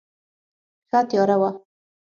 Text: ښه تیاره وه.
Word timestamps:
ښه 0.89 0.99
تیاره 1.09 1.35
وه. 1.41 1.49